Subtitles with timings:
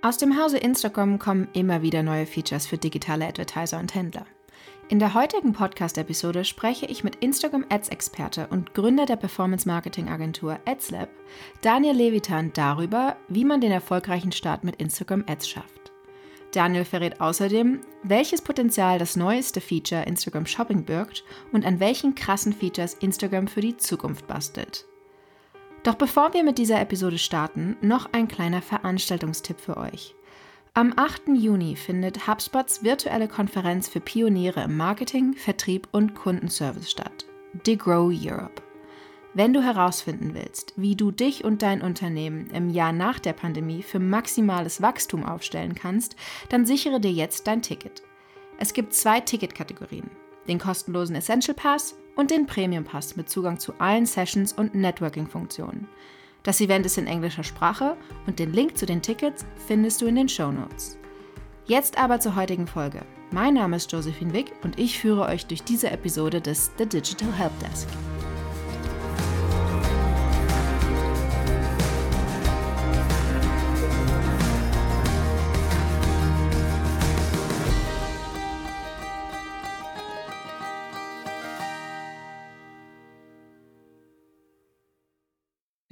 [0.00, 4.26] Aus dem Hause Instagram kommen immer wieder neue Features für digitale Advertiser und Händler.
[4.88, 11.08] In der heutigen Podcast-Episode spreche ich mit Instagram Ads-Experte und Gründer der Performance-Marketing-Agentur AdsLab,
[11.62, 15.92] Daniel Levitan, darüber, wie man den erfolgreichen Start mit Instagram Ads schafft.
[16.52, 22.52] Daniel verrät außerdem, welches Potenzial das neueste Feature Instagram Shopping birgt und an welchen krassen
[22.52, 24.87] Features Instagram für die Zukunft bastelt.
[25.82, 30.14] Doch bevor wir mit dieser Episode starten, noch ein kleiner Veranstaltungstipp für euch.
[30.74, 31.28] Am 8.
[31.34, 37.26] Juni findet HubSpots virtuelle Konferenz für Pioniere im Marketing, Vertrieb und Kundenservice statt.
[37.64, 38.62] The Grow Europe.
[39.34, 43.82] Wenn du herausfinden willst, wie du dich und dein Unternehmen im Jahr nach der Pandemie
[43.82, 46.16] für maximales Wachstum aufstellen kannst,
[46.48, 48.02] dann sichere dir jetzt dein Ticket.
[48.58, 50.10] Es gibt zwei Ticketkategorien:
[50.48, 55.86] den kostenlosen Essential Pass und den Premium Pass mit Zugang zu allen Sessions und Networking-Funktionen.
[56.42, 57.96] Das Event ist in englischer Sprache
[58.26, 60.98] und den Link zu den Tickets findest du in den Show Notes.
[61.66, 63.02] Jetzt aber zur heutigen Folge.
[63.30, 67.32] Mein Name ist Josephine Wick und ich führe euch durch diese Episode des The Digital
[67.32, 67.86] Help Desk.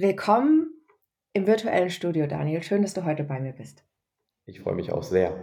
[0.07, 0.69] Willkommen
[1.33, 2.63] im virtuellen Studio, Daniel.
[2.63, 3.85] Schön, dass du heute bei mir bist.
[4.45, 5.35] Ich freue mich auch sehr.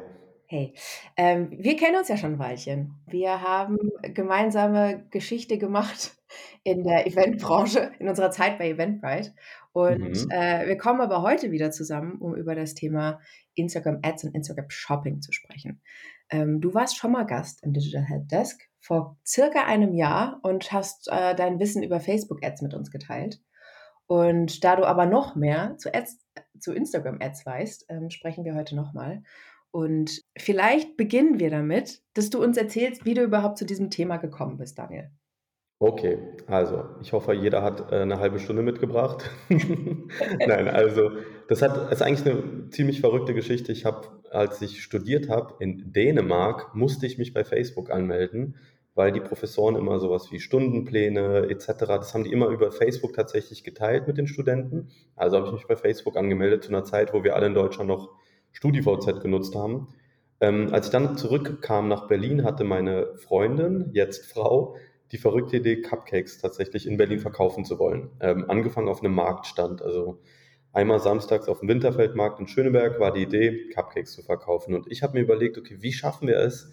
[0.46, 0.74] Hey,
[1.18, 2.94] ähm, wir kennen uns ja schon ein Weilchen.
[3.06, 3.78] Wir haben
[4.14, 6.16] gemeinsame Geschichte gemacht
[6.64, 9.34] in der Eventbranche, in unserer Zeit bei Eventbrite.
[9.74, 10.32] Und mhm.
[10.32, 13.20] äh, wir kommen aber heute wieder zusammen, um über das Thema
[13.56, 15.82] Instagram Ads und Instagram Shopping zu sprechen.
[16.30, 20.72] Ähm, du warst schon mal Gast im Digital Help Desk vor circa einem Jahr und
[20.72, 23.42] hast äh, dein Wissen über Facebook Ads mit uns geteilt.
[24.08, 26.20] Und da du aber noch mehr zu, Ads,
[26.60, 29.24] zu Instagram-Ads weißt, ähm, sprechen wir heute nochmal.
[29.72, 34.18] Und vielleicht beginnen wir damit, dass du uns erzählst, wie du überhaupt zu diesem Thema
[34.18, 35.10] gekommen bist, Daniel.
[35.80, 39.30] Okay, also ich hoffe, jeder hat äh, eine halbe Stunde mitgebracht.
[39.50, 41.12] Nein, also
[41.50, 43.74] das hat ist eigentlich eine ziemlich verrückte Geschichte.
[43.74, 48.56] Ich habe, als ich studiert habe in Dänemark, musste ich mich bei Facebook anmelden,
[48.96, 53.64] weil die Professoren immer sowas wie Stundenpläne etc., das haben die immer über Facebook tatsächlich
[53.64, 54.90] geteilt mit den Studenten.
[55.16, 57.88] Also habe ich mich bei Facebook angemeldet zu einer Zeit, wo wir alle in Deutschland
[57.88, 58.10] noch
[58.52, 59.88] StudiVZ genutzt haben.
[60.42, 64.76] Ähm, als ich dann zurückkam nach Berlin, hatte meine Freundin, jetzt Frau,
[65.12, 68.10] die verrückte Idee, Cupcakes tatsächlich in Berlin verkaufen zu wollen.
[68.20, 70.20] Ähm, angefangen auf einem Marktstand, also
[70.72, 74.74] einmal samstags auf dem Winterfeldmarkt in Schöneberg war die Idee, Cupcakes zu verkaufen.
[74.76, 76.72] Und ich habe mir überlegt, okay, wie schaffen wir es,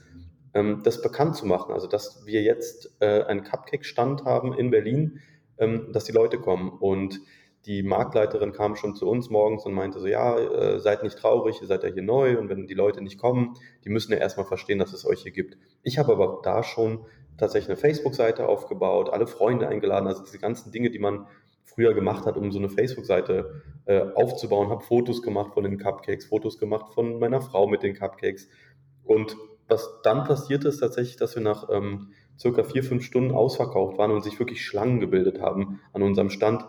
[0.54, 1.72] ähm, das bekannt zu machen.
[1.72, 5.20] Also, dass wir jetzt äh, einen Cupcake-Stand haben in Berlin,
[5.58, 6.70] ähm, dass die Leute kommen.
[6.70, 7.20] Und
[7.66, 11.60] die Marktleiterin kam schon zu uns morgens und meinte so, ja, äh, seid nicht traurig,
[11.60, 14.46] ihr seid ja hier neu und wenn die Leute nicht kommen, die müssen ja erstmal
[14.46, 15.58] verstehen, dass es euch hier gibt.
[15.82, 17.04] Ich habe aber da schon
[17.36, 21.26] tatsächlich eine Facebook-Seite aufgebaut, alle Freunde eingeladen, also diese ganzen Dinge, die man
[21.64, 26.26] früher gemacht hat, um so eine Facebook-Seite äh, aufzubauen, habe Fotos gemacht von den Cupcakes,
[26.26, 28.48] Fotos gemacht von meiner Frau mit den Cupcakes
[29.04, 29.36] und
[29.70, 34.10] was dann passiert ist tatsächlich, dass wir nach ähm, circa vier, fünf Stunden ausverkauft waren
[34.10, 36.64] und sich wirklich Schlangen gebildet haben an unserem Stand.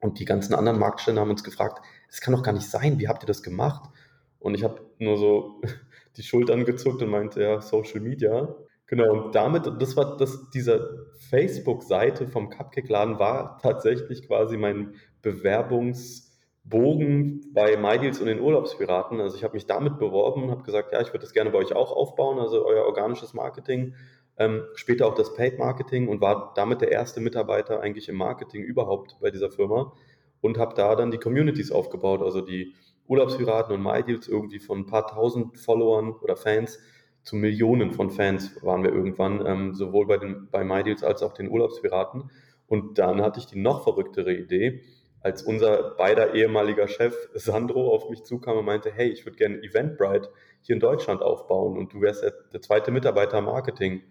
[0.00, 3.08] Und die ganzen anderen Marktstände haben uns gefragt, das kann doch gar nicht sein, wie
[3.08, 3.90] habt ihr das gemacht?
[4.38, 5.60] Und ich habe nur so
[6.16, 8.54] die Schultern gezuckt und meinte, ja, Social Media.
[8.86, 16.29] Genau, und damit, das war das, diese Facebook-Seite vom Cupcake-Laden war tatsächlich quasi mein Bewerbungs-
[16.70, 19.20] Bogen bei MyDeals und den Urlaubspiraten.
[19.20, 21.74] Also ich habe mich damit beworben, habe gesagt, ja, ich würde das gerne bei euch
[21.74, 23.94] auch aufbauen, also euer organisches Marketing,
[24.38, 28.62] ähm, später auch das Paid Marketing und war damit der erste Mitarbeiter eigentlich im Marketing
[28.62, 29.92] überhaupt bei dieser Firma
[30.40, 32.72] und habe da dann die Communities aufgebaut, also die
[33.06, 36.78] Urlaubspiraten und MyDeals irgendwie von ein paar tausend Followern oder Fans
[37.22, 41.34] zu Millionen von Fans waren wir irgendwann, ähm, sowohl bei, den, bei MyDeals als auch
[41.34, 42.30] den Urlaubspiraten.
[42.66, 44.82] Und dann hatte ich die noch verrücktere Idee,
[45.22, 49.62] als unser beider ehemaliger Chef Sandro auf mich zukam und meinte, hey, ich würde gerne
[49.62, 50.30] Eventbrite
[50.62, 54.02] hier in Deutschland aufbauen und du wärst der, zweite Mitarbeiter Marketing.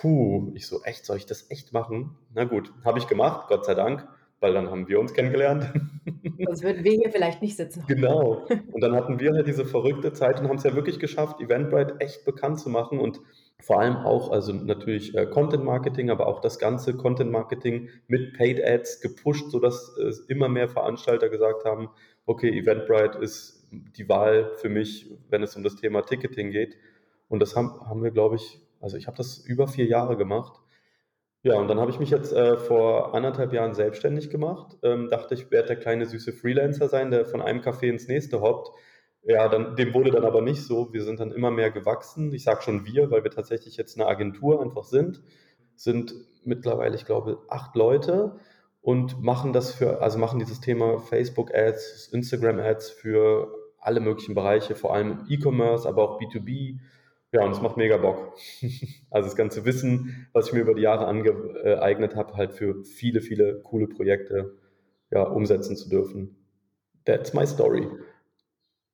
[0.00, 2.16] Puh, ich so, echt, soll ich das echt machen?
[2.32, 4.06] Na gut, habe ich gemacht, Gott sei Dank,
[4.38, 5.72] weil dann haben wir uns kennengelernt.
[6.46, 7.84] Sonst würden wir hier vielleicht nicht sitzen.
[7.86, 8.46] Genau.
[8.72, 11.96] Und dann hatten wir halt diese verrückte Zeit und haben es ja wirklich geschafft, Eventbrite
[11.98, 13.20] echt bekannt zu machen und
[13.62, 18.36] vor allem auch, also natürlich äh, Content Marketing, aber auch das ganze Content Marketing mit
[18.36, 21.90] Paid Ads gepusht, sodass äh, immer mehr Veranstalter gesagt haben,
[22.26, 26.76] okay, Eventbrite ist die Wahl für mich, wenn es um das Thema Ticketing geht.
[27.28, 30.60] Und das haben, haben wir, glaube ich, also ich habe das über vier Jahre gemacht.
[31.42, 34.76] Ja, und dann habe ich mich jetzt äh, vor anderthalb Jahren selbstständig gemacht.
[34.82, 38.42] Ähm, dachte, ich werde der kleine süße Freelancer sein, der von einem Café ins nächste
[38.42, 38.70] hoppt.
[39.22, 40.92] Ja, dann, dem wurde dann aber nicht so.
[40.92, 42.32] Wir sind dann immer mehr gewachsen.
[42.32, 45.22] Ich sage schon wir, weil wir tatsächlich jetzt eine Agentur einfach sind.
[45.76, 46.14] Sind
[46.44, 48.36] mittlerweile, ich glaube, acht Leute
[48.80, 54.34] und machen das für, also machen dieses Thema Facebook Ads, Instagram Ads für alle möglichen
[54.34, 56.78] Bereiche, vor allem E-Commerce, aber auch B2B.
[57.32, 58.34] Ja, und es macht mega Bock.
[59.10, 63.20] also das ganze Wissen, was ich mir über die Jahre angeeignet habe, halt für viele,
[63.20, 64.56] viele coole Projekte
[65.10, 66.36] ja, umsetzen zu dürfen.
[67.04, 67.86] That's my story.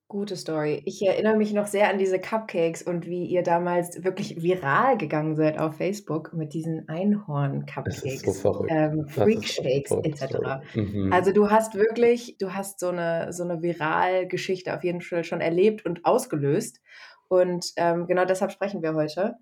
[0.09, 0.81] Gute Story.
[0.85, 5.35] Ich erinnere mich noch sehr an diese Cupcakes und wie ihr damals wirklich viral gegangen
[5.35, 10.75] seid auf Facebook mit diesen Einhorn-Cupcakes, so ähm, Freak-Shakes etc.
[10.75, 11.11] Mhm.
[11.11, 15.41] Also du hast wirklich, du hast so eine, so eine Viral-Geschichte auf jeden Fall schon
[15.41, 16.79] erlebt und ausgelöst.
[17.27, 19.35] Und ähm, genau deshalb sprechen wir heute.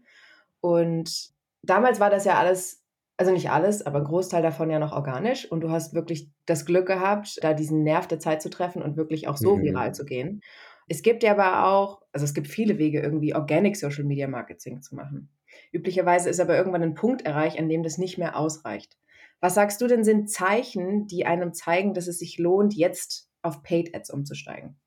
[0.62, 1.30] Und
[1.62, 2.85] damals war das ja alles
[3.18, 5.50] also nicht alles, aber ein Großteil davon ja noch organisch.
[5.50, 8.98] Und du hast wirklich das Glück gehabt, da diesen Nerv der Zeit zu treffen und
[8.98, 9.64] wirklich auch so mhm.
[9.64, 10.42] viral zu gehen.
[10.88, 14.82] Es gibt ja aber auch, also es gibt viele Wege, irgendwie Organic Social Media Marketing
[14.82, 15.30] zu machen.
[15.72, 18.98] Üblicherweise ist aber irgendwann ein Punkt erreicht, an dem das nicht mehr ausreicht.
[19.40, 23.64] Was sagst du denn sind Zeichen, die einem zeigen, dass es sich lohnt, jetzt auf
[23.64, 24.78] Paid Ads umzusteigen?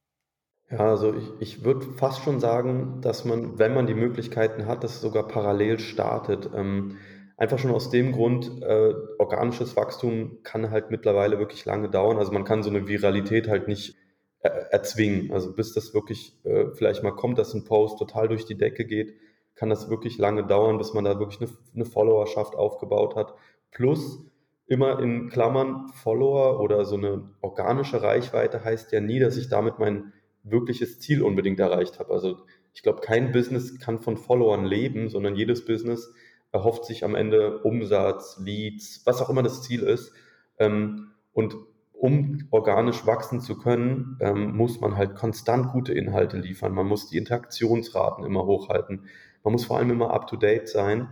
[0.71, 4.85] Ja, also ich, ich würde fast schon sagen, dass man, wenn man die Möglichkeiten hat,
[4.85, 6.51] das sogar parallel startet.
[6.55, 6.99] Ähm,
[7.39, 12.19] Einfach schon aus dem Grund, äh, organisches Wachstum kann halt mittlerweile wirklich lange dauern.
[12.19, 13.97] Also man kann so eine Viralität halt nicht
[14.41, 15.31] äh, erzwingen.
[15.33, 18.85] Also bis das wirklich äh, vielleicht mal kommt, dass ein Post total durch die Decke
[18.85, 19.15] geht,
[19.55, 23.35] kann das wirklich lange dauern, bis man da wirklich eine, eine Followerschaft aufgebaut hat.
[23.71, 24.19] Plus
[24.67, 29.79] immer in Klammern Follower oder so eine organische Reichweite heißt ja nie, dass ich damit
[29.79, 30.13] mein
[30.43, 32.13] wirkliches Ziel unbedingt erreicht habe.
[32.13, 32.39] Also
[32.75, 36.13] ich glaube, kein Business kann von Followern leben, sondern jedes Business
[36.53, 40.13] erhofft sich am Ende Umsatz, Leads, was auch immer das Ziel ist.
[40.59, 41.57] Ähm, und
[41.93, 46.73] um organisch wachsen zu können, ähm, muss man halt konstant gute Inhalte liefern.
[46.73, 49.07] Man muss die Interaktionsraten immer hochhalten.
[49.43, 51.09] Man muss vor allem immer up-to-date sein.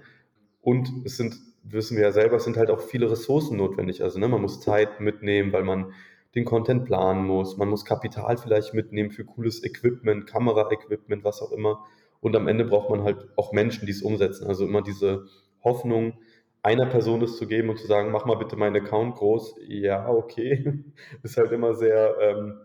[0.62, 4.03] Und es sind, wissen wir ja selber, es sind halt auch viele Ressourcen notwendig.
[4.03, 5.93] Also ne, man muss Zeit mitnehmen, weil man
[6.37, 7.56] den Content planen muss.
[7.56, 11.85] Man muss Kapital vielleicht mitnehmen für cooles Equipment, Kamera-Equipment, was auch immer.
[12.20, 14.46] Und am Ende braucht man halt auch Menschen, die es umsetzen.
[14.46, 15.26] Also immer diese
[15.62, 16.14] Hoffnung,
[16.62, 19.56] einer Person das zu geben und zu sagen, mach mal bitte meinen Account groß.
[19.68, 20.84] Ja, okay.
[21.22, 22.60] Ist halt immer sehr ähm,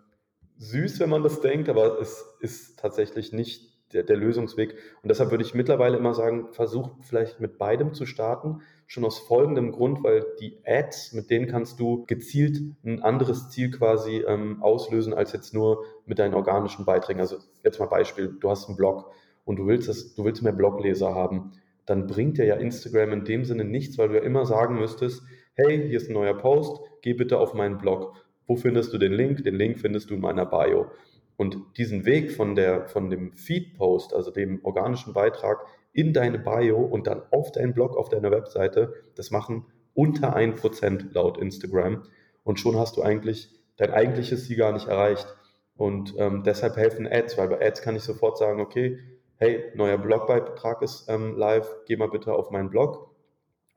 [0.57, 4.75] süß, wenn man das denkt, aber es ist tatsächlich nicht der, der, Lösungsweg.
[5.01, 8.61] Und deshalb würde ich mittlerweile immer sagen, versuch vielleicht mit beidem zu starten.
[8.87, 13.71] Schon aus folgendem Grund, weil die Ads, mit denen kannst du gezielt ein anderes Ziel
[13.71, 17.19] quasi ähm, auslösen, als jetzt nur mit deinen organischen Beiträgen.
[17.19, 19.11] Also jetzt mal Beispiel, du hast einen Blog
[19.45, 21.51] und du willst, das, du willst mehr Blogleser haben,
[21.85, 25.23] dann bringt dir ja Instagram in dem Sinne nichts, weil du ja immer sagen müsstest,
[25.53, 28.15] hey, hier ist ein neuer Post, geh bitte auf meinen Blog.
[28.47, 29.43] Wo findest du den Link?
[29.43, 30.87] Den Link findest du in meiner Bio.
[31.37, 36.77] Und diesen Weg von, der, von dem Feed-Post, also dem organischen Beitrag, in deine Bio
[36.79, 42.03] und dann auf deinen Blog, auf deiner Webseite, das machen unter 1% laut Instagram.
[42.43, 45.27] Und schon hast du eigentlich dein eigentliches Ziel gar nicht erreicht.
[45.75, 48.99] Und ähm, deshalb helfen Ads, weil bei Ads kann ich sofort sagen, okay,
[49.41, 53.09] hey, neuer Blogbeitrag ist ähm, live, geh mal bitte auf meinen Blog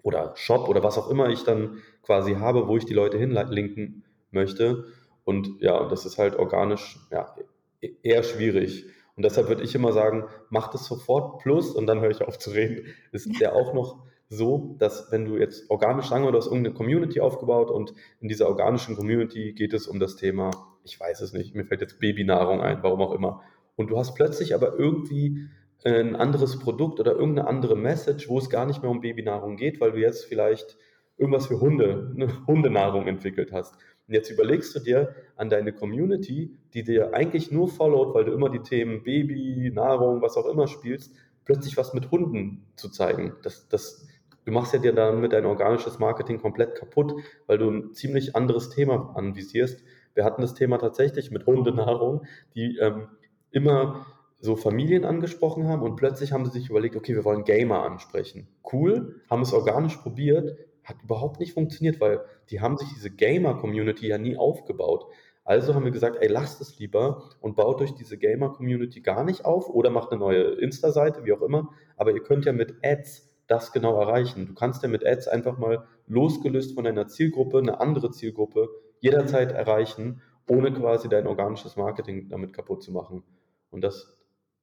[0.02, 4.04] oder Shop oder was auch immer ich dann quasi habe, wo ich die Leute hinlinken
[4.30, 4.84] möchte.
[5.24, 7.34] Und ja, das ist halt organisch ja,
[7.80, 8.84] e-, eher schwierig.
[9.16, 11.38] Und deshalb würde ich immer sagen, mach das sofort.
[11.38, 15.24] Plus, und dann höre ich auf zu reden, ist ja auch noch so, dass wenn
[15.24, 19.54] du jetzt organisch, sagen wir, du hast irgendeine Community aufgebaut und in dieser organischen Community
[19.54, 20.50] geht es um das Thema,
[20.82, 23.40] ich weiß es nicht, mir fällt jetzt Babynahrung ein, warum auch immer
[23.76, 25.48] und du hast plötzlich aber irgendwie
[25.84, 29.80] ein anderes Produkt oder irgendeine andere Message, wo es gar nicht mehr um Babynahrung geht,
[29.80, 30.78] weil du jetzt vielleicht
[31.16, 33.74] irgendwas für Hunde, eine Hundenahrung entwickelt hast.
[34.06, 38.32] Und jetzt überlegst du dir an deine Community, die dir eigentlich nur followt, weil du
[38.32, 41.14] immer die Themen Baby, Nahrung, was auch immer spielst,
[41.44, 43.34] plötzlich was mit Hunden zu zeigen.
[43.42, 44.06] Das, das,
[44.44, 47.14] du machst ja dir dann mit dein organisches Marketing komplett kaputt,
[47.46, 49.82] weil du ein ziemlich anderes Thema anvisierst.
[50.14, 53.08] Wir hatten das Thema tatsächlich mit Hundenahrung, die ähm,
[53.50, 54.06] immer
[54.44, 58.48] so Familien angesprochen haben und plötzlich haben sie sich überlegt, okay, wir wollen Gamer ansprechen.
[58.72, 62.20] Cool, haben es organisch probiert, hat überhaupt nicht funktioniert, weil
[62.50, 65.06] die haben sich diese Gamer-Community ja nie aufgebaut.
[65.44, 69.44] Also haben wir gesagt, ey, lasst es lieber und baut euch diese Gamer-Community gar nicht
[69.44, 71.70] auf oder macht eine neue Insta-Seite, wie auch immer.
[71.96, 74.46] Aber ihr könnt ja mit Ads das genau erreichen.
[74.46, 78.68] Du kannst ja mit Ads einfach mal losgelöst von deiner Zielgruppe eine andere Zielgruppe
[79.00, 83.22] jederzeit erreichen ohne quasi dein organisches Marketing damit kaputt zu machen.
[83.70, 84.16] Und das,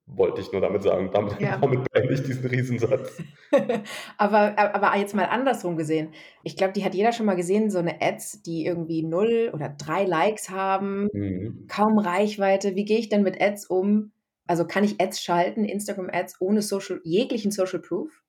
[0.05, 1.09] wollte ich nur damit sagen.
[1.13, 1.57] Damit, ja.
[1.61, 3.21] damit beende ich diesen Riesensatz.
[4.17, 6.13] aber, aber jetzt mal andersrum gesehen.
[6.43, 9.69] Ich glaube, die hat jeder schon mal gesehen, so eine Ads, die irgendwie null oder
[9.69, 11.67] drei Likes haben, mhm.
[11.67, 12.75] kaum Reichweite.
[12.75, 14.11] Wie gehe ich denn mit Ads um?
[14.47, 18.20] Also kann ich Ads schalten, Instagram-Ads ohne Social, jeglichen Social Proof?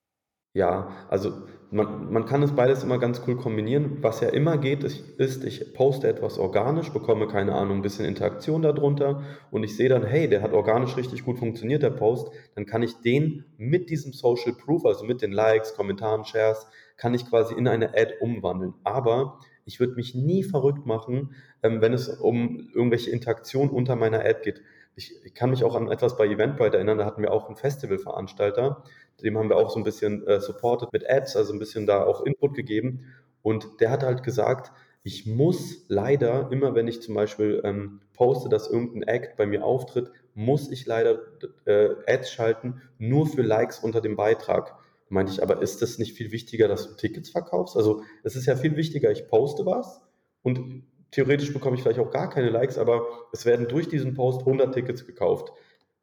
[0.54, 1.32] Ja, also
[1.70, 3.98] man, man kann es beides immer ganz cool kombinieren.
[4.02, 8.60] Was ja immer geht, ist, ich poste etwas organisch, bekomme keine Ahnung, ein bisschen Interaktion
[8.60, 12.66] darunter und ich sehe dann, hey, der hat organisch richtig gut funktioniert, der Post, dann
[12.66, 16.66] kann ich den mit diesem Social Proof, also mit den Likes, Kommentaren, Shares,
[16.98, 18.74] kann ich quasi in eine Ad umwandeln.
[18.84, 24.20] Aber ich würde mich nie verrückt machen, ähm, wenn es um irgendwelche Interaktion unter meiner
[24.20, 24.62] Ad geht.
[24.94, 27.56] Ich, ich, kann mich auch an etwas bei Eventbrite erinnern, da hatten wir auch einen
[27.56, 28.84] Festivalveranstalter,
[29.22, 32.04] dem haben wir auch so ein bisschen äh, supported mit Ads, also ein bisschen da
[32.04, 33.06] auch Input gegeben.
[33.42, 38.48] Und der hat halt gesagt, ich muss leider, immer wenn ich zum Beispiel ähm, poste,
[38.48, 41.18] dass irgendein Act bei mir auftritt, muss ich leider
[41.64, 44.76] äh, Ads schalten, nur für Likes unter dem Beitrag.
[45.12, 47.76] Meinte ich, aber ist das nicht viel wichtiger, dass du Tickets verkaufst?
[47.76, 50.00] Also es ist ja viel wichtiger, ich poste was
[50.40, 54.40] und theoretisch bekomme ich vielleicht auch gar keine Likes, aber es werden durch diesen Post
[54.40, 55.52] 100 Tickets gekauft.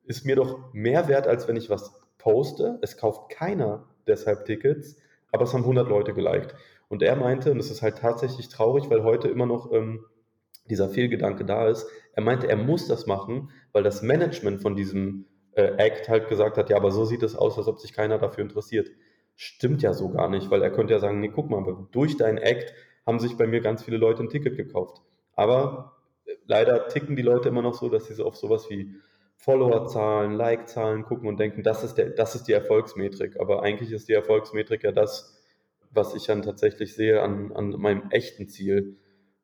[0.04, 4.96] Ist mir doch mehr wert, als wenn ich was poste, es kauft keiner deshalb Tickets,
[5.32, 6.54] aber es haben 100 Leute geliked.
[6.88, 10.06] Und er meinte, und das ist halt tatsächlich traurig, weil heute immer noch ähm,
[10.70, 15.26] dieser Fehlgedanke da ist, er meinte, er muss das machen, weil das Management von diesem
[15.60, 18.44] Act halt gesagt hat, ja, aber so sieht es aus, als ob sich keiner dafür
[18.44, 18.90] interessiert.
[19.36, 22.38] Stimmt ja so gar nicht, weil er könnte ja sagen, nee, guck mal, durch dein
[22.38, 22.74] Act
[23.06, 25.02] haben sich bei mir ganz viele Leute ein Ticket gekauft.
[25.36, 28.96] Aber äh, leider ticken die Leute immer noch so, dass sie so auf sowas wie
[29.38, 33.40] Followerzahlen, Like-Zahlen gucken und denken, das ist, der, das ist die Erfolgsmetrik.
[33.40, 35.42] Aber eigentlich ist die Erfolgsmetrik ja das,
[35.92, 38.98] was ich dann tatsächlich sehe an, an meinem echten Ziel.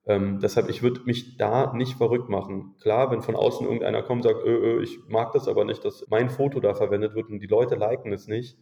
[0.08, 2.76] Ähm, deshalb, ich würde mich da nicht verrückt machen.
[2.80, 5.84] Klar, wenn von außen irgendeiner kommt und sagt, ö, ö, ich mag das aber nicht,
[5.84, 8.58] dass mein Foto da verwendet wird und die Leute liken es nicht,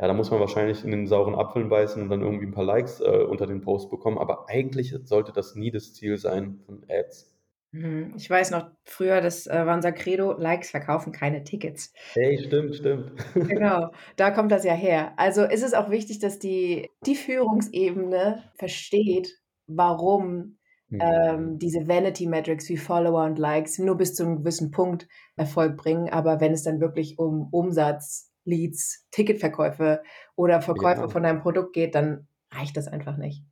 [0.00, 2.64] ja, da muss man wahrscheinlich in den sauren Apfeln beißen und dann irgendwie ein paar
[2.64, 4.18] Likes äh, unter den Post bekommen.
[4.18, 7.34] Aber eigentlich sollte das nie das Ziel sein von Ads.
[7.72, 8.14] Mhm.
[8.16, 11.92] Ich weiß noch, früher, das äh, war unser Credo, Likes verkaufen keine Tickets.
[12.12, 13.12] Hey, stimmt, stimmt.
[13.34, 15.12] Genau, da kommt das ja her.
[15.16, 20.58] Also ist es auch wichtig, dass die, die Führungsebene versteht, warum
[20.88, 21.00] mhm.
[21.00, 25.76] ähm, diese Vanity Metrics wie Follower und Likes nur bis zu einem gewissen Punkt Erfolg
[25.76, 26.08] bringen.
[26.08, 30.02] Aber wenn es dann wirklich um Umsatz, Leads, Ticketverkäufe
[30.34, 31.08] oder Verkäufe ja.
[31.08, 33.44] von deinem Produkt geht, dann reicht das einfach nicht.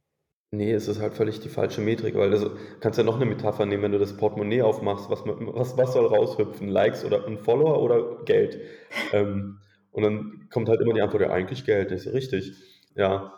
[0.53, 3.67] Nee, es ist halt völlig die falsche Metrik, weil du kannst ja noch eine Metapher
[3.67, 6.69] nehmen, wenn du das Portemonnaie aufmachst, was, was, was soll raushüpfen?
[6.69, 8.61] Likes oder ein Follower oder Geld?
[9.13, 12.53] Ähm, und dann kommt halt immer die Antwort, ja, eigentlich Geld, das ist ja richtig.
[12.95, 13.35] Ja.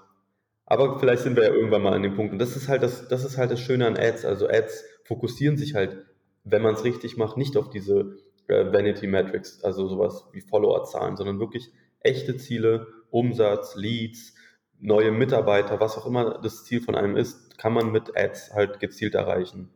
[0.71, 2.33] Aber vielleicht sind wir ja irgendwann mal an dem Punkt.
[2.33, 4.27] Und das ist halt das, das ist halt das Schöne an Ads.
[4.27, 5.97] Also Ads fokussieren sich halt,
[6.45, 11.17] wenn man es richtig macht, nicht auf diese äh, Vanity Metrics, also sowas wie Followerzahlen,
[11.17, 14.35] sondern wirklich echte Ziele, Umsatz, Leads,
[14.79, 18.79] neue Mitarbeiter, was auch immer das Ziel von einem ist, kann man mit Ads halt
[18.79, 19.71] gezielt erreichen.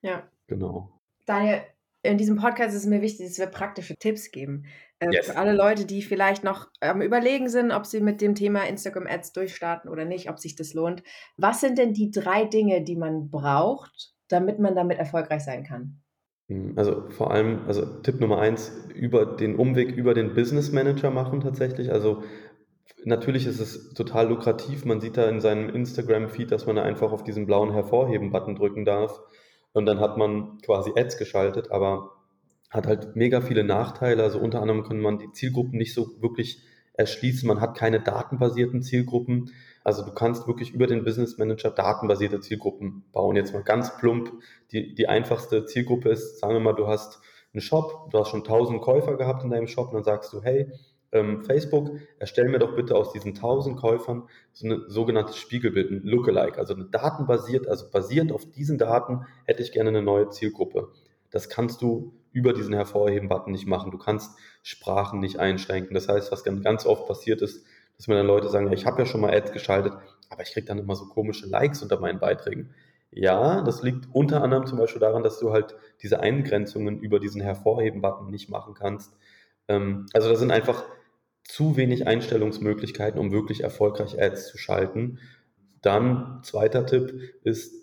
[0.00, 0.26] Ja.
[0.46, 0.98] Genau.
[1.26, 1.60] Daniel,
[2.02, 4.64] in diesem Podcast ist es mir wichtig, dass wir praktische Tipps geben.
[4.98, 5.26] Äh, yes.
[5.26, 9.06] Für alle Leute, die vielleicht noch am Überlegen sind, ob sie mit dem Thema Instagram
[9.06, 11.02] Ads durchstarten oder nicht, ob sich das lohnt.
[11.36, 16.00] Was sind denn die drei Dinge, die man braucht, damit man damit erfolgreich sein kann?
[16.48, 21.10] Hm, also vor allem, also Tipp Nummer eins, über den Umweg über den Business Manager
[21.10, 21.92] machen tatsächlich.
[21.92, 22.22] Also
[23.04, 24.84] Natürlich ist es total lukrativ.
[24.84, 28.84] Man sieht da in seinem Instagram-Feed, dass man da einfach auf diesen blauen Hervorheben-Button drücken
[28.84, 29.20] darf.
[29.72, 32.10] Und dann hat man quasi Ads geschaltet, aber
[32.70, 34.22] hat halt mega viele Nachteile.
[34.22, 36.62] Also unter anderem kann man die Zielgruppen nicht so wirklich
[36.94, 37.46] erschließen.
[37.46, 39.50] Man hat keine datenbasierten Zielgruppen.
[39.84, 43.36] Also du kannst wirklich über den Business Manager datenbasierte Zielgruppen bauen.
[43.36, 44.32] Jetzt mal ganz plump.
[44.70, 47.20] Die, die einfachste Zielgruppe ist, sagen wir mal, du hast
[47.52, 50.42] einen Shop, du hast schon 1000 Käufer gehabt in deinem Shop und dann sagst du,
[50.42, 50.70] hey,
[51.12, 56.02] ähm, Facebook, erstell mir doch bitte aus diesen 1000 Käufern so ein sogenanntes Spiegelbild, ein
[56.04, 60.88] Lookalike, also eine datenbasiert, also basierend auf diesen Daten hätte ich gerne eine neue Zielgruppe.
[61.30, 63.90] Das kannst du über diesen Hervorheben-Button nicht machen.
[63.90, 65.94] Du kannst Sprachen nicht einschränken.
[65.94, 67.64] Das heißt, was ganz oft passiert ist,
[67.96, 69.92] dass mir dann Leute sagen, ja, ich habe ja schon mal Ads geschaltet,
[70.30, 72.74] aber ich kriege dann immer so komische Likes unter meinen Beiträgen.
[73.10, 77.42] Ja, das liegt unter anderem zum Beispiel daran, dass du halt diese Eingrenzungen über diesen
[77.42, 79.14] Hervorheben-Button nicht machen kannst.
[79.68, 80.84] Ähm, also da sind einfach
[81.44, 85.18] zu wenig Einstellungsmöglichkeiten, um wirklich erfolgreich Ads zu schalten.
[85.82, 87.74] Dann, zweiter Tipp ist,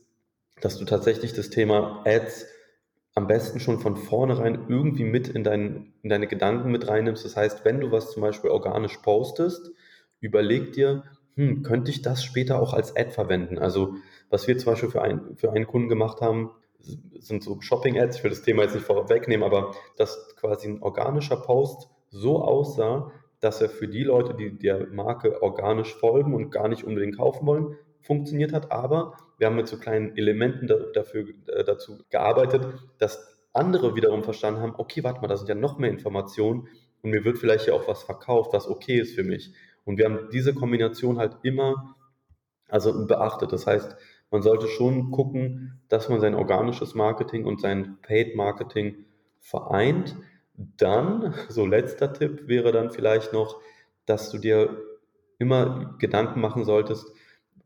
[0.61, 2.47] dass du tatsächlich das Thema Ads
[3.15, 7.25] am besten schon von vornherein irgendwie mit in, dein, in deine Gedanken mit reinnimmst.
[7.25, 9.71] Das heißt, wenn du was zum Beispiel organisch postest,
[10.21, 11.03] überleg dir,
[11.35, 13.57] hm, könnte ich das später auch als Ad verwenden?
[13.57, 13.95] Also,
[14.29, 16.51] was wir zum Beispiel für, ein, für einen Kunden gemacht haben,
[17.19, 21.37] sind so Shopping-Ads, ich will das Thema jetzt nicht vorwegnehmen, aber dass quasi ein organischer
[21.37, 26.67] Post so aussah, dass er für die Leute, die der Marke organisch folgen und gar
[26.67, 28.71] nicht unbedingt kaufen wollen, funktioniert hat.
[28.71, 32.65] Aber wir haben mit so kleinen Elementen dafür, äh, dazu gearbeitet,
[32.97, 36.67] dass andere wiederum verstanden haben, okay, warte mal, da sind ja noch mehr Informationen
[37.01, 39.53] und mir wird vielleicht ja auch was verkauft, was okay ist für mich.
[39.85, 41.95] Und wir haben diese Kombination halt immer
[42.69, 43.51] also beachtet.
[43.51, 43.95] Das heißt,
[44.31, 49.05] man sollte schon gucken, dass man sein organisches Marketing und sein Paid Marketing
[49.39, 50.15] vereint.
[50.77, 53.61] Dann, so letzter Tipp wäre dann vielleicht noch,
[54.05, 54.77] dass du dir
[55.37, 57.07] immer Gedanken machen solltest,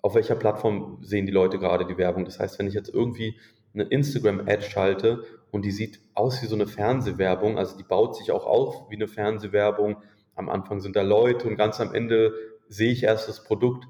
[0.03, 2.23] auf welcher Plattform sehen die Leute gerade die Werbung.
[2.25, 3.39] Das heißt, wenn ich jetzt irgendwie
[3.73, 8.31] eine Instagram-Ad schalte und die sieht aus wie so eine Fernsehwerbung, also die baut sich
[8.31, 9.97] auch auf wie eine Fernsehwerbung.
[10.35, 12.33] Am Anfang sind da Leute und ganz am Ende
[12.69, 13.87] sehe ich erst das Produkt,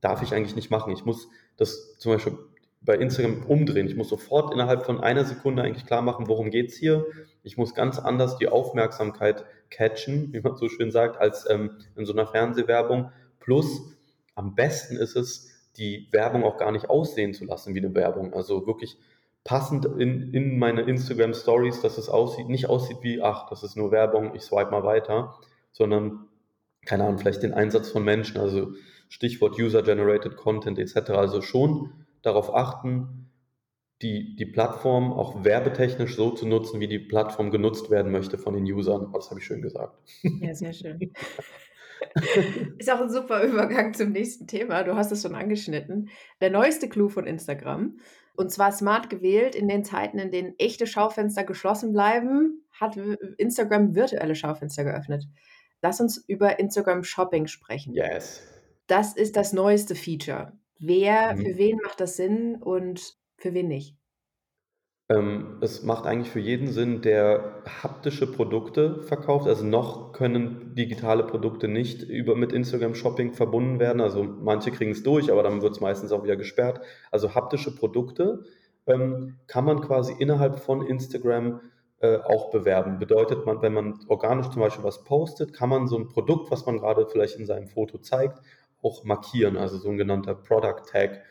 [0.00, 0.94] darf ich eigentlich nicht machen.
[0.94, 2.38] Ich muss das zum Beispiel
[2.80, 3.86] bei Instagram umdrehen.
[3.86, 7.04] Ich muss sofort innerhalb von einer Sekunde eigentlich klar machen, worum geht es hier.
[7.46, 12.04] Ich muss ganz anders die Aufmerksamkeit catchen, wie man so schön sagt, als ähm, in
[12.04, 13.12] so einer Fernsehwerbung.
[13.38, 13.82] Plus,
[14.34, 18.34] am besten ist es, die Werbung auch gar nicht aussehen zu lassen wie eine Werbung.
[18.34, 18.98] Also wirklich
[19.44, 23.76] passend in, in meine Instagram Stories, dass es aussieht, nicht aussieht wie, ach, das ist
[23.76, 25.36] nur Werbung, ich swipe mal weiter,
[25.70, 26.26] sondern,
[26.84, 28.72] keine Ahnung, vielleicht den Einsatz von Menschen, also
[29.08, 31.10] Stichwort User-Generated Content etc.
[31.10, 33.25] Also schon darauf achten,
[34.02, 38.54] die, die Plattform auch werbetechnisch so zu nutzen, wie die Plattform genutzt werden möchte von
[38.54, 39.10] den Usern.
[39.12, 39.98] Das habe ich schön gesagt.
[40.22, 41.12] Ja, sehr schön.
[42.78, 44.82] Ist auch ein super Übergang zum nächsten Thema.
[44.82, 46.10] Du hast es schon angeschnitten.
[46.40, 47.98] Der neueste Clou von Instagram.
[48.36, 52.98] Und zwar smart gewählt in den Zeiten, in denen echte Schaufenster geschlossen bleiben, hat
[53.38, 55.26] Instagram virtuelle Schaufenster geöffnet.
[55.80, 57.94] Lass uns über Instagram Shopping sprechen.
[57.94, 58.42] Yes.
[58.86, 60.52] Das ist das neueste Feature.
[60.78, 61.40] Wer, mhm.
[61.40, 63.96] für wen macht das Sinn und für wen nicht?
[65.08, 69.46] Ähm, es macht eigentlich für jeden Sinn, der haptische Produkte verkauft.
[69.46, 74.00] Also noch können digitale Produkte nicht über mit Instagram Shopping verbunden werden.
[74.00, 76.80] Also manche kriegen es durch, aber dann wird es meistens auch wieder gesperrt.
[77.12, 78.44] Also haptische Produkte
[78.86, 81.60] ähm, kann man quasi innerhalb von Instagram
[82.00, 82.98] äh, auch bewerben.
[82.98, 86.66] Bedeutet man, wenn man organisch zum Beispiel was postet, kann man so ein Produkt, was
[86.66, 88.40] man gerade vielleicht in seinem Foto zeigt,
[88.82, 91.22] auch markieren, also so ein genannter Product Tag.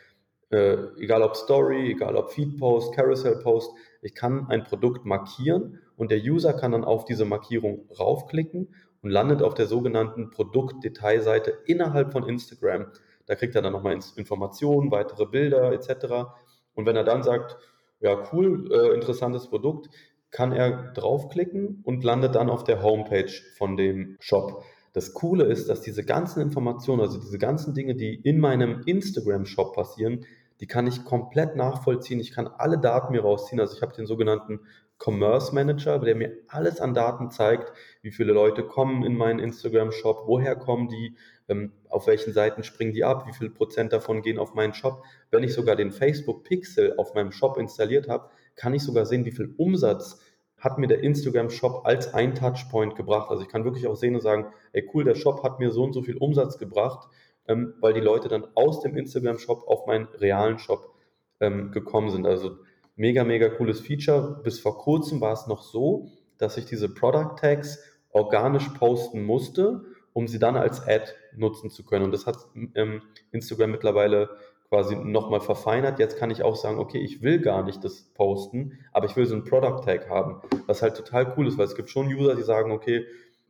[0.56, 5.82] Äh, egal ob Story, egal ob Feed Post, Carousel Post, ich kann ein Produkt markieren
[5.98, 11.58] und der User kann dann auf diese Markierung raufklicken und landet auf der sogenannten Produktdetailseite
[11.66, 12.86] innerhalb von Instagram.
[13.26, 16.30] Da kriegt er dann nochmal Informationen, weitere Bilder etc.
[16.74, 17.58] Und wenn er dann sagt,
[18.00, 19.90] ja cool, äh, interessantes Produkt,
[20.32, 24.64] kann er draufklicken und landet dann auf der Homepage von dem Shop.
[24.94, 29.76] Das Coole ist, dass diese ganzen Informationen, also diese ganzen Dinge, die in meinem Instagram-Shop
[29.76, 30.26] passieren,
[30.60, 32.20] die kann ich komplett nachvollziehen.
[32.20, 33.60] Ich kann alle Daten mir rausziehen.
[33.60, 34.62] Also ich habe den sogenannten
[34.98, 40.24] Commerce Manager, der mir alles an Daten zeigt, wie viele Leute kommen in meinen Instagram-Shop,
[40.26, 41.16] woher kommen die,
[41.50, 45.04] ähm, auf welchen Seiten springen die ab, wie viel Prozent davon gehen auf meinen Shop.
[45.32, 49.26] Wenn ich sogar den Facebook Pixel auf meinem Shop installiert habe, kann ich sogar sehen,
[49.26, 50.22] wie viel Umsatz
[50.58, 53.30] hat mir der Instagram-Shop als ein Touchpoint gebracht.
[53.30, 55.84] Also ich kann wirklich auch sehen und sagen, ey cool, der Shop hat mir so
[55.84, 57.10] und so viel Umsatz gebracht,
[57.48, 60.94] ähm, weil die Leute dann aus dem Instagram-Shop auf meinen realen Shop
[61.40, 62.26] ähm, gekommen sind.
[62.26, 62.58] Also
[62.96, 64.42] mega, mega cooles Feature.
[64.44, 67.80] Bis vor kurzem war es noch so, dass ich diese Product Tags
[68.12, 72.06] organisch posten musste, um sie dann als Ad nutzen zu können.
[72.06, 72.38] Und das hat
[72.76, 74.30] ähm, Instagram mittlerweile
[74.70, 76.00] quasi nochmal verfeinert.
[76.00, 79.26] Jetzt kann ich auch sagen, okay, ich will gar nicht das posten, aber ich will
[79.26, 82.36] so einen Product Tag haben, was halt total cool ist, weil es gibt schon User,
[82.36, 83.06] die sagen, okay,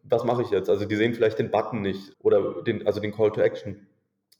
[0.09, 0.69] was mache ich jetzt?
[0.69, 3.87] Also die sehen vielleicht den Button nicht oder den, also den Call to Action,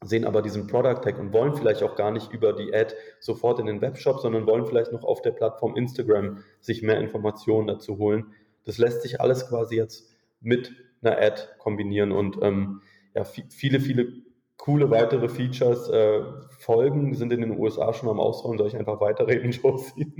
[0.04, 3.60] sehen aber diesen Product Tag und wollen vielleicht auch gar nicht über die Ad sofort
[3.60, 7.98] in den Webshop, sondern wollen vielleicht noch auf der Plattform Instagram sich mehr Informationen dazu
[7.98, 8.34] holen.
[8.66, 10.10] Das lässt sich alles quasi jetzt
[10.42, 12.82] mit einer Ad kombinieren und ähm,
[13.14, 14.14] ja, viele, viele
[14.58, 16.22] coole weitere Features äh,
[16.60, 18.58] folgen, sind in den USA schon am Ausrollen.
[18.58, 20.14] Soll ich einfach weiterreden, Josie?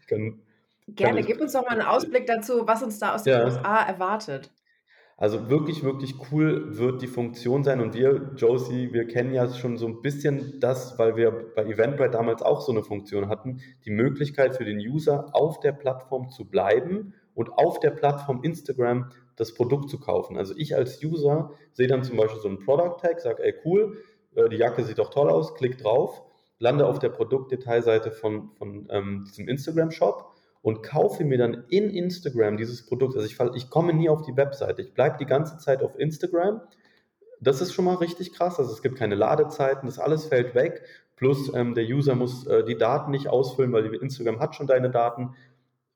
[0.00, 0.40] ich kann,
[0.88, 3.44] Gerne, kann gib uns doch mal einen Ausblick dazu, was uns da aus den ja.
[3.44, 4.50] USA erwartet.
[5.20, 9.76] Also wirklich, wirklich cool wird die Funktion sein und wir, Josie, wir kennen ja schon
[9.76, 13.90] so ein bisschen das, weil wir bei Eventbrite damals auch so eine Funktion hatten, die
[13.90, 19.54] Möglichkeit für den User auf der Plattform zu bleiben und auf der Plattform Instagram das
[19.54, 20.36] Produkt zu kaufen.
[20.36, 23.98] Also ich als User sehe dann zum Beispiel so einen Product Tag, sage, ey cool,
[24.36, 26.22] äh, die Jacke sieht doch toll aus, klick drauf,
[26.60, 30.27] lande auf der Produktdetailseite von, von ähm, diesem Instagram-Shop
[30.62, 33.16] und kaufe mir dann in Instagram dieses Produkt.
[33.16, 36.60] Also ich, ich komme nie auf die Webseite, ich bleibe die ganze Zeit auf Instagram.
[37.40, 38.58] Das ist schon mal richtig krass.
[38.58, 40.82] Also es gibt keine Ladezeiten, das alles fällt weg.
[41.16, 44.90] Plus ähm, der User muss äh, die Daten nicht ausfüllen, weil Instagram hat schon deine
[44.90, 45.34] Daten.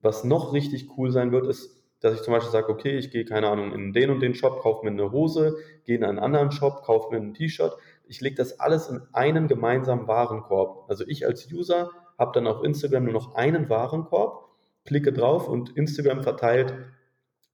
[0.00, 3.24] Was noch richtig cool sein wird, ist, dass ich zum Beispiel sage, okay, ich gehe,
[3.24, 6.50] keine Ahnung, in den und den Shop, kaufe mir eine Hose, gehe in einen anderen
[6.50, 7.76] Shop, kaufe mir ein T-Shirt.
[8.08, 10.90] Ich lege das alles in einen gemeinsamen Warenkorb.
[10.90, 14.48] Also ich als User habe dann auf Instagram nur noch einen Warenkorb,
[14.84, 16.74] klicke drauf und Instagram verteilt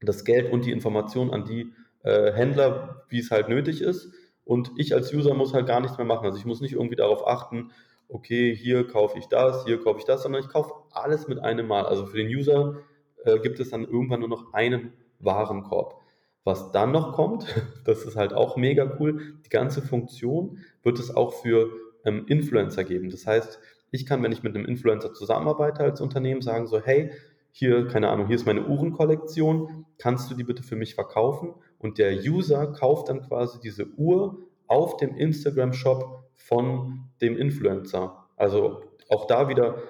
[0.00, 4.12] das Geld und die Information an die äh, Händler, wie es halt nötig ist.
[4.44, 6.24] Und ich als User muss halt gar nichts mehr machen.
[6.24, 7.70] Also ich muss nicht irgendwie darauf achten,
[8.08, 11.66] okay, hier kaufe ich das, hier kaufe ich das, sondern ich kaufe alles mit einem
[11.66, 11.84] Mal.
[11.84, 12.78] Also für den User
[13.24, 16.00] äh, gibt es dann irgendwann nur noch einen Warenkorb.
[16.44, 17.46] Was dann noch kommt,
[17.84, 21.70] das ist halt auch mega cool, die ganze Funktion wird es auch für
[22.04, 23.10] ähm, Influencer geben.
[23.10, 23.60] Das heißt,
[23.90, 27.10] ich kann, wenn ich mit einem Influencer zusammenarbeite als Unternehmen, sagen so, hey,
[27.50, 31.54] hier, keine Ahnung, hier ist meine Uhrenkollektion, kannst du die bitte für mich verkaufen?
[31.78, 38.24] Und der User kauft dann quasi diese Uhr auf dem Instagram-Shop von dem Influencer.
[38.36, 39.82] Also auch da wieder,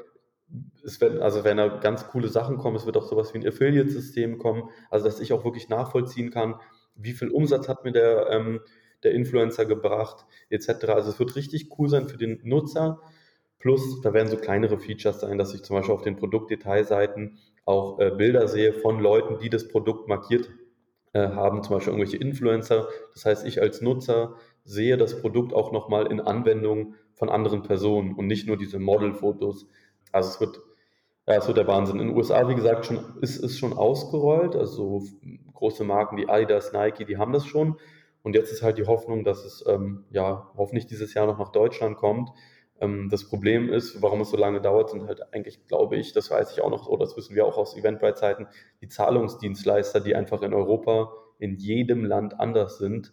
[0.85, 3.47] es werden, also wenn da ganz coole Sachen kommen, es wird auch sowas wie ein
[3.47, 6.55] Affiliate-System kommen, also dass ich auch wirklich nachvollziehen kann,
[6.95, 8.61] wie viel Umsatz hat mir der, ähm,
[9.03, 10.87] der Influencer gebracht, etc.
[10.87, 13.01] Also es wird richtig cool sein für den Nutzer.
[13.59, 17.99] Plus, da werden so kleinere Features sein, dass ich zum Beispiel auf den Produktdetailseiten auch
[17.99, 20.49] äh, Bilder sehe von Leuten, die das Produkt markiert
[21.12, 22.88] äh, haben, zum Beispiel irgendwelche Influencer.
[23.14, 28.14] Das heißt, ich als Nutzer sehe das Produkt auch nochmal in Anwendung von anderen Personen
[28.14, 29.66] und nicht nur diese Modelfotos.
[30.12, 30.61] Also es wird,
[31.27, 31.99] ja, es wird der Wahnsinn.
[31.99, 34.55] In den USA, wie gesagt, schon, ist es schon ausgerollt.
[34.55, 35.03] Also
[35.55, 37.77] große Marken wie Adidas, Nike, die haben das schon.
[38.23, 41.51] Und jetzt ist halt die Hoffnung, dass es ähm, ja hoffentlich dieses Jahr noch nach
[41.51, 42.31] Deutschland kommt.
[42.81, 46.31] Ähm, das Problem ist, warum es so lange dauert, sind halt eigentlich, glaube ich, das
[46.31, 48.47] weiß ich auch noch, oder das wissen wir auch aus Eventbrite-Zeiten,
[48.81, 53.12] die Zahlungsdienstleister, die einfach in Europa in jedem Land anders sind.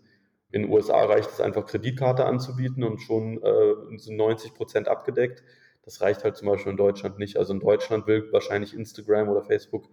[0.52, 5.44] In den USA reicht es einfach, Kreditkarte anzubieten und schon äh, sind 90 Prozent abgedeckt.
[5.84, 7.38] Das reicht halt zum Beispiel in Deutschland nicht.
[7.38, 9.88] Also in Deutschland will wahrscheinlich Instagram oder Facebook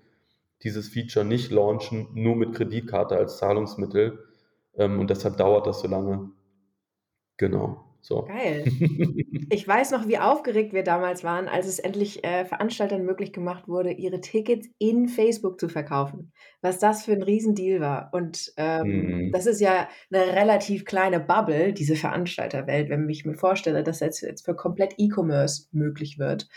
[0.62, 4.24] dieses Feature nicht launchen, nur mit Kreditkarte als Zahlungsmittel.
[4.74, 6.30] Ähm, und deshalb dauert das so lange.
[7.36, 7.91] Genau.
[8.02, 8.22] So.
[8.22, 8.64] Geil.
[9.54, 13.68] Ich weiß noch, wie aufgeregt wir damals waren, als es endlich äh, Veranstaltern möglich gemacht
[13.68, 16.32] wurde, ihre Tickets in Facebook zu verkaufen.
[16.62, 18.08] Was das für ein Riesendeal war.
[18.12, 19.32] Und ähm, mhm.
[19.32, 24.22] das ist ja eine relativ kleine Bubble, diese Veranstalterwelt, wenn ich mir vorstelle, dass das
[24.22, 26.48] jetzt für komplett E-Commerce möglich wird.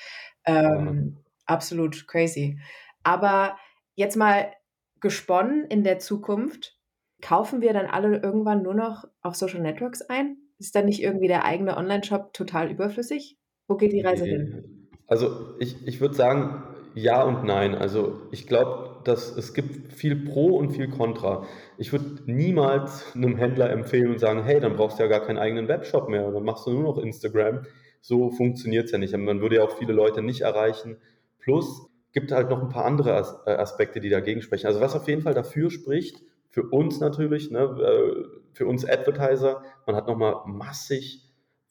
[0.46, 1.22] Ähm, ja.
[1.48, 2.60] Absolut crazy.
[3.04, 3.58] Aber
[3.96, 4.54] jetzt mal
[5.02, 6.80] gesponnen in der Zukunft,
[7.22, 10.38] kaufen wir dann alle irgendwann nur noch auf Social Networks ein?
[10.58, 13.38] Ist dann nicht irgendwie der eigene Online-Shop total überflüssig?
[13.68, 14.90] Wo geht die Reise hin?
[15.08, 16.64] Also ich, ich würde sagen,
[16.96, 17.76] ja und nein.
[17.76, 21.46] Also ich glaube, dass es gibt viel Pro und viel Contra.
[21.78, 25.38] Ich würde niemals einem Händler empfehlen und sagen, hey, dann brauchst du ja gar keinen
[25.38, 27.66] eigenen Webshop mehr, dann machst du nur noch Instagram.
[28.02, 29.16] So funktioniert es ja nicht.
[29.18, 30.98] Man würde ja auch viele Leute nicht erreichen.
[31.40, 33.12] Plus gibt halt noch ein paar andere
[33.46, 34.68] äh, Aspekte, die dagegen sprechen.
[34.68, 38.24] Also was auf jeden Fall dafür spricht, für uns natürlich, ne, äh,
[38.56, 41.22] für uns Advertiser, man hat nochmal massig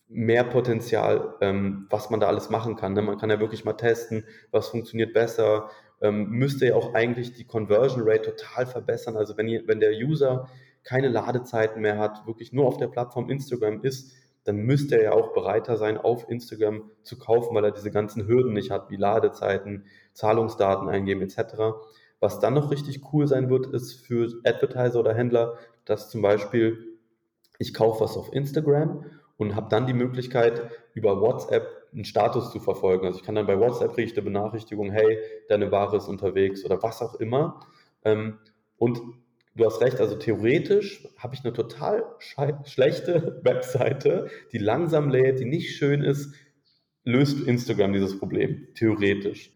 [0.06, 2.92] mehr Potenzial, ähm, was man da alles machen kann.
[2.92, 3.02] Ne?
[3.02, 5.70] Man kann ja wirklich mal testen, was funktioniert besser.
[6.02, 9.16] Ähm, müsste ja auch eigentlich die Conversion Rate total verbessern.
[9.16, 10.48] Also wenn, wenn der User
[10.82, 14.12] keine Ladezeiten mehr hat, wirklich nur auf der Plattform Instagram ist,
[14.44, 18.28] dann müsste er ja auch bereiter sein, auf Instagram zu kaufen, weil er diese ganzen
[18.28, 21.54] Hürden nicht hat, wie Ladezeiten, Zahlungsdaten eingeben etc.
[22.20, 26.98] Was dann noch richtig cool sein wird, ist für Advertiser oder Händler, dass zum Beispiel
[27.58, 29.04] ich kaufe was auf Instagram
[29.36, 33.06] und habe dann die Möglichkeit, über WhatsApp einen Status zu verfolgen.
[33.06, 35.18] Also ich kann dann bei WhatsApp kriege ich eine Benachrichtigung, hey,
[35.48, 37.60] deine Ware ist unterwegs oder was auch immer.
[38.04, 38.38] Ähm,
[38.76, 39.00] und
[39.54, 42.04] du hast recht, also theoretisch habe ich eine total
[42.64, 46.34] schlechte Webseite, die langsam lädt, die nicht schön ist,
[47.04, 49.52] löst Instagram dieses Problem, theoretisch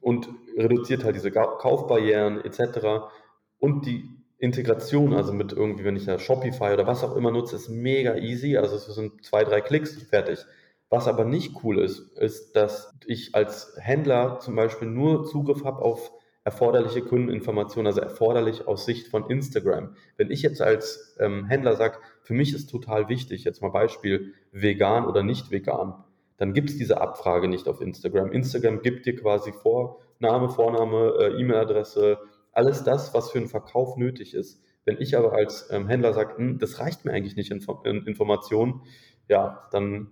[0.00, 3.10] und reduziert halt diese Kaufbarrieren etc.
[3.58, 7.56] Und die Integration, also mit irgendwie, wenn ich ja Shopify oder was auch immer nutze,
[7.56, 8.56] ist mega easy.
[8.56, 10.40] Also es sind zwei, drei Klicks fertig.
[10.88, 15.82] Was aber nicht cool ist, ist, dass ich als Händler zum Beispiel nur Zugriff habe
[15.82, 16.10] auf
[16.42, 19.94] erforderliche Kundeninformationen, also erforderlich aus Sicht von Instagram.
[20.16, 24.32] Wenn ich jetzt als ähm, Händler sage, für mich ist total wichtig, jetzt mal Beispiel
[24.50, 26.02] vegan oder nicht vegan,
[26.38, 28.32] dann gibt es diese Abfrage nicht auf Instagram.
[28.32, 32.18] Instagram gibt dir quasi Vorname, Vorname, äh, E-Mail-Adresse,
[32.60, 34.62] alles das, was für einen Verkauf nötig ist.
[34.84, 38.06] Wenn ich aber als ähm, Händler sage, hm, das reicht mir eigentlich nicht in, in
[38.06, 38.82] Informationen,
[39.28, 40.08] ja, dann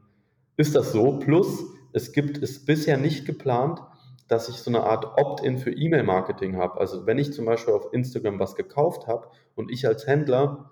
[0.57, 1.19] ist das so.
[1.19, 3.81] Plus, es gibt es bisher nicht geplant,
[4.29, 6.81] dass ich so eine Art Opt-in für E-Mail-Marketing habe.
[6.81, 10.71] Also wenn ich zum Beispiel auf Instagram was gekauft habe und ich als Händler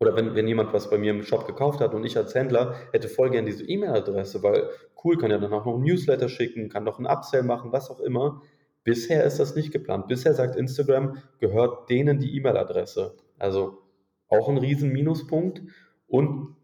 [0.00, 2.74] oder wenn, wenn jemand was bei mir im Shop gekauft hat und ich als Händler
[2.92, 4.68] hätte voll gern diese E-Mail-Adresse, weil
[5.04, 7.90] cool, kann ja dann auch noch ein Newsletter schicken, kann noch ein Upsell machen, was
[7.90, 8.42] auch immer.
[8.84, 10.08] Bisher ist das nicht geplant.
[10.08, 13.16] Bisher sagt Instagram, gehört denen die E-Mail-Adresse.
[13.38, 13.82] Also
[14.28, 15.62] auch ein riesen Minuspunkt.
[16.06, 16.54] Und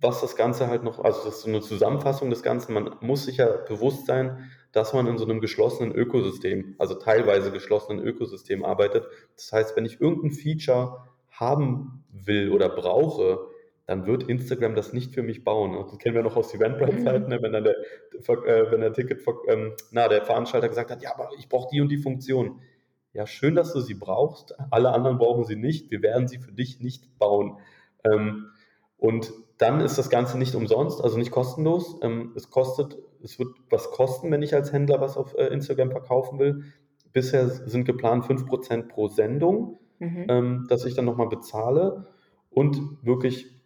[0.00, 3.24] was das Ganze halt noch, also das ist so eine Zusammenfassung des Ganzen, man muss
[3.24, 8.64] sich ja bewusst sein, dass man in so einem geschlossenen Ökosystem, also teilweise geschlossenen Ökosystem
[8.64, 9.06] arbeitet.
[9.34, 13.38] Das heißt, wenn ich irgendein Feature haben will oder brauche,
[13.88, 15.72] dann wird Instagram das nicht für mich bauen.
[15.72, 17.40] Das kennen wir noch aus Eventbrite-Zeiten, ne?
[17.40, 21.30] wenn dann der, äh, wenn der Ticket, ähm, na, der Veranstalter gesagt hat, ja, aber
[21.38, 22.60] ich brauche die und die Funktion.
[23.14, 24.54] Ja, schön, dass du sie brauchst.
[24.70, 25.90] Alle anderen brauchen sie nicht.
[25.90, 27.56] Wir werden sie für dich nicht bauen.
[28.04, 28.50] Ähm,
[28.98, 31.98] und dann ist das Ganze nicht umsonst, also nicht kostenlos.
[32.02, 35.92] Ähm, es kostet, es wird was kosten, wenn ich als Händler was auf äh, Instagram
[35.92, 36.64] verkaufen will.
[37.14, 40.26] Bisher sind geplant 5% pro Sendung, mhm.
[40.28, 42.08] ähm, dass ich dann nochmal bezahle.
[42.50, 43.57] Und wirklich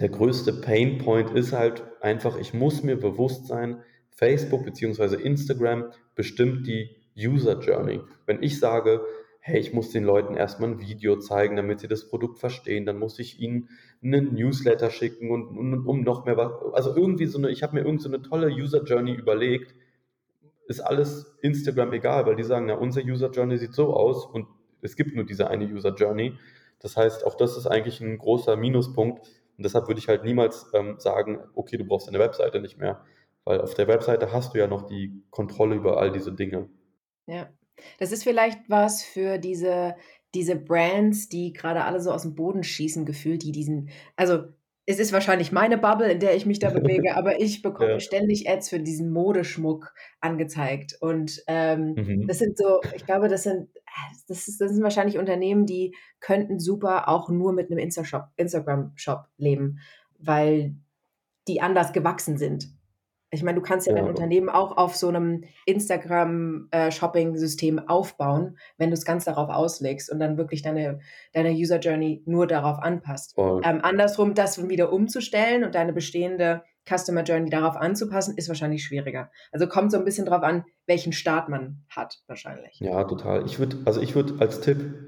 [0.00, 5.16] der größte Painpoint ist halt einfach, ich muss mir bewusst sein, Facebook bzw.
[5.16, 8.00] Instagram bestimmt die User Journey.
[8.26, 9.00] Wenn ich sage,
[9.40, 12.98] hey, ich muss den Leuten erstmal ein Video zeigen, damit sie das Produkt verstehen, dann
[12.98, 13.68] muss ich ihnen
[14.02, 17.74] einen Newsletter schicken und, und um noch mehr was, also irgendwie so eine, ich habe
[17.74, 19.74] mir irgendwie so eine tolle User Journey überlegt,
[20.66, 24.46] ist alles Instagram egal, weil die sagen, na, unser User Journey sieht so aus und
[24.82, 26.34] es gibt nur diese eine User Journey.
[26.80, 29.26] Das heißt, auch das ist eigentlich ein großer Minuspunkt.
[29.58, 33.04] Und deshalb würde ich halt niemals ähm, sagen, okay, du brauchst deine Webseite nicht mehr,
[33.44, 36.68] weil auf der Webseite hast du ja noch die Kontrolle über all diese Dinge.
[37.26, 37.50] Ja,
[37.98, 39.96] das ist vielleicht was für diese,
[40.34, 44.44] diese Brands, die gerade alle so aus dem Boden schießen, gefühlt, die diesen, also
[44.86, 48.00] es ist wahrscheinlich meine Bubble, in der ich mich da bewege, aber ich bekomme ja.
[48.00, 50.96] ständig Ads für diesen Modeschmuck angezeigt.
[51.00, 52.26] Und ähm, mhm.
[52.26, 53.68] das sind so, ich glaube, das sind,
[54.28, 59.78] das, ist, das sind wahrscheinlich Unternehmen, die könnten super auch nur mit einem Instagram-Shop leben,
[60.18, 60.74] weil
[61.46, 62.68] die anders gewachsen sind.
[63.30, 64.00] Ich meine, du kannst ja, ja.
[64.00, 70.10] dein Unternehmen auch auf so einem Instagram-Shopping-System äh, aufbauen, wenn du es ganz darauf auslegst
[70.10, 71.00] und dann wirklich deine,
[71.32, 73.34] deine User Journey nur darauf anpasst.
[73.36, 79.30] Ähm, andersrum, das wieder umzustellen und deine bestehende Customer Journey darauf anzupassen, ist wahrscheinlich schwieriger.
[79.52, 82.80] Also kommt so ein bisschen drauf an, welchen Start man hat, wahrscheinlich.
[82.80, 83.44] Ja, total.
[83.44, 85.07] Ich würde, also ich würde als Tipp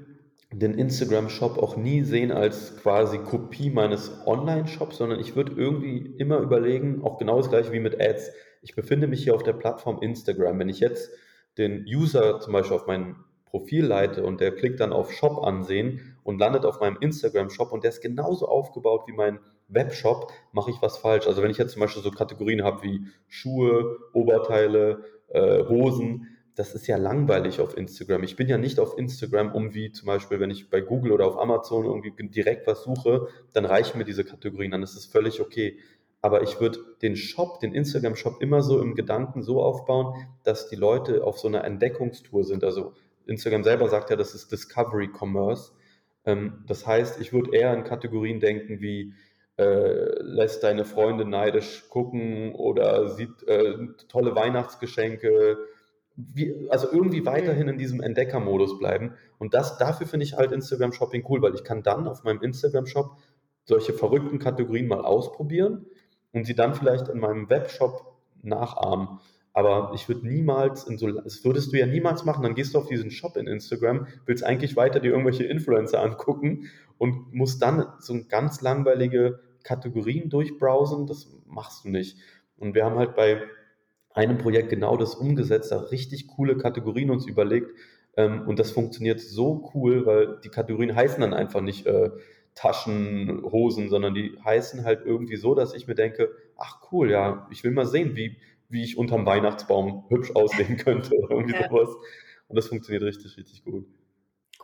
[0.51, 6.39] den Instagram-Shop auch nie sehen als quasi Kopie meines Online-Shops, sondern ich würde irgendwie immer
[6.39, 8.31] überlegen, auch genau das gleiche wie mit Ads.
[8.61, 10.59] Ich befinde mich hier auf der Plattform Instagram.
[10.59, 11.09] Wenn ich jetzt
[11.57, 16.17] den User zum Beispiel auf mein Profil leite und der klickt dann auf Shop ansehen
[16.23, 20.81] und landet auf meinem Instagram-Shop und der ist genauso aufgebaut wie mein Webshop, mache ich
[20.81, 21.27] was falsch.
[21.27, 26.75] Also wenn ich jetzt zum Beispiel so Kategorien habe wie Schuhe, Oberteile, äh, Hosen, das
[26.75, 28.23] ist ja langweilig auf Instagram.
[28.23, 31.25] Ich bin ja nicht auf Instagram, um wie zum Beispiel, wenn ich bei Google oder
[31.25, 35.39] auf Amazon irgendwie direkt was suche, dann reichen mir diese Kategorien, dann ist es völlig
[35.39, 35.77] okay.
[36.21, 40.75] Aber ich würde den Shop, den Instagram-Shop immer so im Gedanken so aufbauen, dass die
[40.75, 42.63] Leute auf so einer Entdeckungstour sind.
[42.63, 42.93] Also
[43.25, 45.71] Instagram selber sagt ja, das ist Discovery Commerce.
[46.25, 49.13] Ähm, das heißt, ich würde eher in Kategorien denken wie
[49.57, 53.75] äh, lässt deine Freunde neidisch gucken oder sieht äh,
[54.07, 55.57] tolle Weihnachtsgeschenke,
[56.33, 59.13] wie, also irgendwie weiterhin in diesem Entdeckermodus bleiben.
[59.39, 62.41] Und das, dafür finde ich halt Instagram Shopping cool, weil ich kann dann auf meinem
[62.41, 63.17] Instagram Shop
[63.63, 65.85] solche verrückten Kategorien mal ausprobieren
[66.33, 69.19] und sie dann vielleicht in meinem Webshop nachahmen.
[69.53, 72.43] Aber ich würde niemals in so, das würdest du ja niemals machen.
[72.43, 76.69] Dann gehst du auf diesen Shop in Instagram, willst eigentlich weiter dir irgendwelche Influencer angucken
[76.97, 81.05] und musst dann so ganz langweilige Kategorien durchbrowsen.
[81.05, 82.17] Das machst du nicht.
[82.57, 83.41] Und wir haben halt bei
[84.13, 87.71] einem Projekt genau das umgesetzt, da richtig coole Kategorien uns überlegt.
[88.17, 92.09] Ähm, und das funktioniert so cool, weil die Kategorien heißen dann einfach nicht äh,
[92.55, 97.47] Taschen, Hosen, sondern die heißen halt irgendwie so, dass ich mir denke, ach cool, ja,
[97.49, 98.37] ich will mal sehen, wie,
[98.69, 101.69] wie ich unterm Weihnachtsbaum hübsch aussehen könnte oder irgendwie ja.
[101.69, 101.89] sowas.
[102.47, 103.85] Und das funktioniert richtig, richtig gut.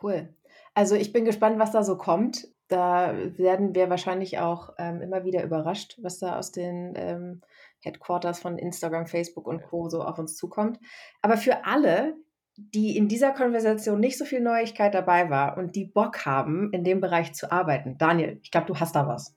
[0.02, 0.30] Cool.
[0.74, 2.48] Also ich bin gespannt, was da so kommt.
[2.68, 7.42] Da werden wir wahrscheinlich auch ähm, immer wieder überrascht, was da aus den ähm,
[7.88, 9.90] Headquarters von Instagram, Facebook und Co.
[9.90, 10.80] so auf uns zukommt.
[11.22, 12.16] Aber für alle,
[12.58, 16.84] die in dieser Konversation nicht so viel Neuigkeit dabei war und die Bock haben, in
[16.84, 17.98] dem Bereich zu arbeiten.
[17.98, 19.36] Daniel, ich glaube, du hast da was.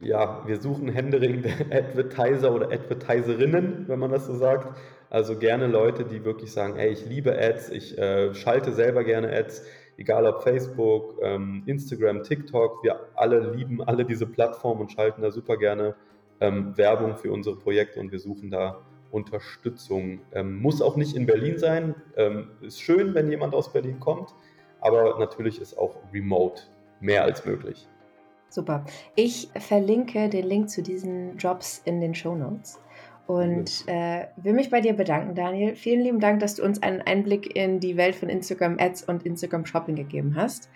[0.00, 4.76] Ja, wir suchen händeringende Advertiser oder Advertiserinnen, wenn man das so sagt.
[5.10, 9.30] Also gerne Leute, die wirklich sagen, ey, ich liebe Ads, ich äh, schalte selber gerne
[9.32, 9.62] Ads,
[9.96, 15.30] egal ob Facebook, ähm, Instagram, TikTok, wir alle lieben alle diese Plattformen und schalten da
[15.30, 15.94] super gerne
[16.40, 20.20] ähm, Werbung für unsere Projekte und wir suchen da Unterstützung.
[20.32, 21.94] Ähm, muss auch nicht in Berlin sein.
[22.16, 24.34] Ähm, ist schön, wenn jemand aus Berlin kommt,
[24.80, 26.62] aber natürlich ist auch remote
[27.00, 27.88] mehr als möglich.
[28.48, 28.84] Super.
[29.14, 32.80] Ich verlinke den Link zu diesen Jobs in den Show Notes.
[33.26, 35.76] Und äh, will mich bei dir bedanken, Daniel.
[35.76, 39.24] Vielen lieben Dank, dass du uns einen Einblick in die Welt von Instagram Ads und
[39.24, 40.68] Instagram Shopping gegeben hast.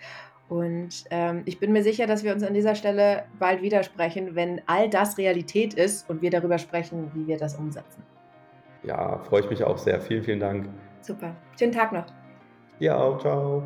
[0.49, 4.61] Und ähm, ich bin mir sicher, dass wir uns an dieser Stelle bald widersprechen, wenn
[4.65, 8.03] all das Realität ist und wir darüber sprechen, wie wir das umsetzen.
[8.83, 10.01] Ja, freue ich mich auch sehr.
[10.01, 10.67] Vielen, vielen Dank.
[11.01, 11.35] Super.
[11.57, 12.05] Schönen Tag noch.
[12.79, 13.63] Ja, ciao.